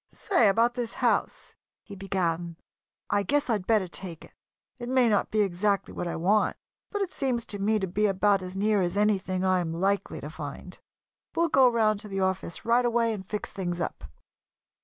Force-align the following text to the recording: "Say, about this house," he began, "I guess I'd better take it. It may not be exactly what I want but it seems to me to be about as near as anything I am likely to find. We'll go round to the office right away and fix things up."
"Say, 0.09 0.47
about 0.49 0.73
this 0.73 0.93
house," 0.93 1.53
he 1.83 1.95
began, 1.95 2.57
"I 3.11 3.21
guess 3.21 3.51
I'd 3.51 3.67
better 3.67 3.87
take 3.87 4.25
it. 4.25 4.33
It 4.79 4.89
may 4.89 5.07
not 5.07 5.29
be 5.29 5.41
exactly 5.41 5.93
what 5.93 6.07
I 6.07 6.15
want 6.15 6.57
but 6.89 7.03
it 7.03 7.13
seems 7.13 7.45
to 7.45 7.59
me 7.59 7.77
to 7.77 7.85
be 7.85 8.07
about 8.07 8.41
as 8.41 8.57
near 8.57 8.81
as 8.81 8.97
anything 8.97 9.45
I 9.45 9.59
am 9.59 9.71
likely 9.71 10.19
to 10.19 10.31
find. 10.31 10.79
We'll 11.35 11.49
go 11.49 11.69
round 11.69 11.99
to 11.99 12.07
the 12.07 12.19
office 12.21 12.65
right 12.65 12.83
away 12.83 13.13
and 13.13 13.23
fix 13.29 13.51
things 13.53 13.79
up." 13.79 14.05